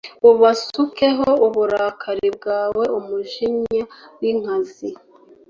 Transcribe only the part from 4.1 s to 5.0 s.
w inkazi